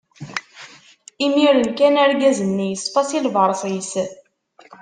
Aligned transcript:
Imiren 1.25 1.63
kan, 1.77 1.93
argaz-nni 2.05 2.67
yeṣfa 2.69 3.01
si 3.09 3.19
lberṣ-is. 3.25 3.91